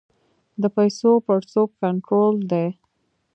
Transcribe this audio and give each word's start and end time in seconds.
د 0.61 0.63
پیسو 0.75 1.11
پړسوب 1.25 1.69
کنټرول 1.81 2.35
دی؟ 2.51 2.67